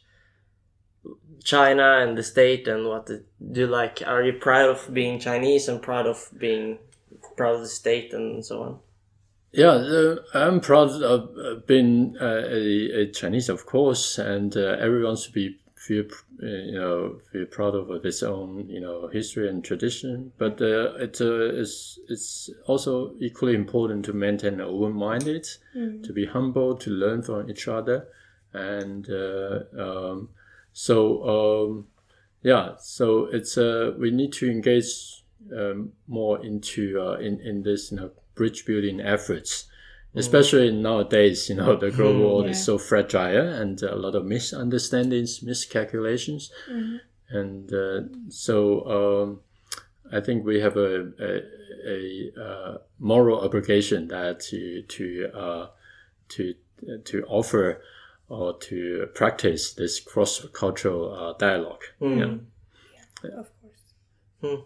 [1.44, 4.02] China and the state and what the, do you like?
[4.06, 6.80] Are you proud of being Chinese and proud of being
[7.38, 8.80] proud of the state and so on?
[9.52, 14.76] Yeah, uh, I'm proud of uh, being uh, a, a, Chinese, of course, and uh,
[14.80, 16.06] everyone should be feel
[16.42, 20.96] uh, you know feel proud of its own you know history and tradition, but uh,
[20.96, 25.48] it uh, is it's also equally important to maintain an open-minded,
[26.04, 28.08] to be humble, to learn from each other,
[28.54, 30.30] and uh, um,
[30.74, 31.88] so um,
[32.42, 35.24] yeah, so it's uh, we need to engage
[35.56, 39.68] um, more into uh, in in this you know bridge building efforts
[40.16, 45.42] especially nowadays you know the global world is so fragile and a lot of misunderstandings
[45.44, 46.52] miscalculations.
[47.30, 48.56] And uh, so
[48.96, 49.40] um,
[50.12, 51.42] i think we have a a,
[51.88, 55.68] a uh, moral obligation that to to uh,
[56.30, 56.54] to
[57.04, 57.82] to offer
[58.28, 61.84] or to practice this cross cultural uh, dialogue.
[62.02, 62.36] Yeah.
[63.38, 64.62] Of course.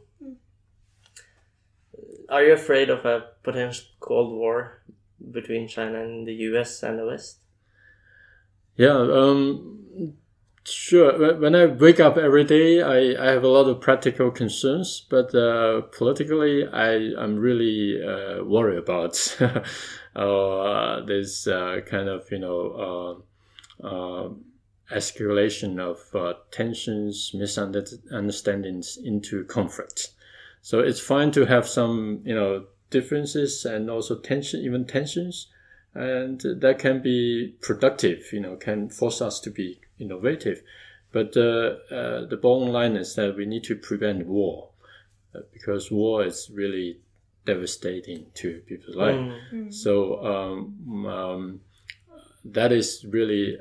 [2.29, 4.81] Are you afraid of a potential Cold War
[5.31, 7.39] between China and the US and the West?
[8.75, 10.13] Yeah, um,
[10.63, 11.37] sure.
[11.37, 15.35] When I wake up every day, I, I have a lot of practical concerns, but
[15.35, 19.37] uh, politically, I I'm really uh, worried about
[20.15, 23.21] uh, this uh, kind of you know
[23.83, 24.29] uh, uh,
[24.91, 25.99] escalation of
[26.51, 30.11] tensions, misunderstandings into conflict.
[30.61, 35.47] So it's fine to have some you know differences and also tension, even tensions.
[35.93, 40.61] And that can be productive you know can force us to be innovative.
[41.11, 44.69] But uh, uh, the bottom line is that we need to prevent war
[45.33, 46.99] uh, because war is really
[47.45, 49.15] devastating to people's life.
[49.71, 51.61] So um, um,
[52.45, 53.57] that is really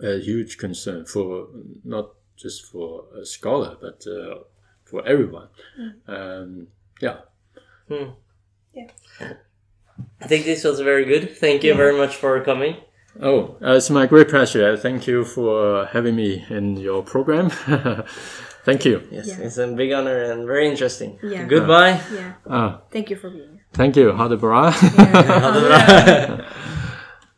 [0.00, 1.48] a, a huge concern for
[1.84, 4.38] not just for a scholar but uh,
[4.84, 5.48] for everyone.
[6.06, 6.68] Um,
[7.00, 7.18] yeah
[10.20, 11.36] I think this was very good.
[11.38, 12.76] Thank you very much for coming.
[13.20, 14.76] Oh, uh, it's my great pleasure.
[14.76, 17.50] Thank you for having me in your program.
[18.64, 19.00] Thank you.
[19.10, 19.38] Yes, Yeah.
[19.46, 21.18] it's a big honor and very interesting.
[21.22, 21.44] Yeah.
[21.48, 22.00] Goodbye.
[22.12, 22.32] Yeah.
[22.46, 23.64] Ah, Thank you for being here.
[23.72, 24.12] thank you.
[24.12, 24.70] Ha det bra.
[24.70, 26.44] Ha det bra.